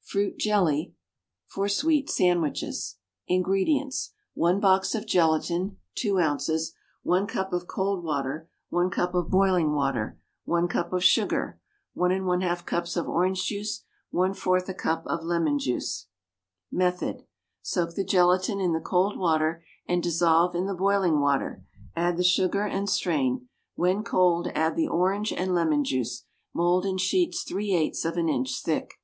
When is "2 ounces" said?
5.94-6.74